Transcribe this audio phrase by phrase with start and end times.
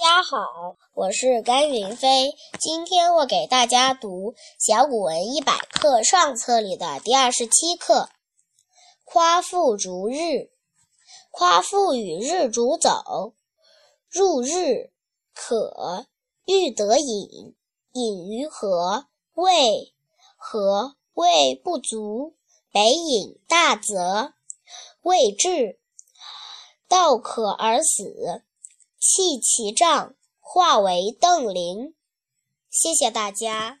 [0.00, 2.34] 大家好，我是甘云飞。
[2.58, 7.94] 今天我给大家读《小古文一百课上册》里的第二十七课
[9.04, 10.14] 《夸父逐日》。
[11.30, 13.34] 夸父与日逐走，
[14.08, 14.90] 入日
[15.34, 16.06] 可
[16.46, 17.54] 欲得饮，
[17.92, 19.04] 饮于何？
[19.34, 19.92] 未
[20.38, 20.96] 何？
[21.12, 22.36] 未不足，
[22.72, 24.32] 北饮大泽，
[25.02, 25.78] 未至，
[26.88, 28.44] 道可而死。
[29.00, 31.94] 弃其杖，化为邓林。
[32.68, 33.79] 谢谢大家。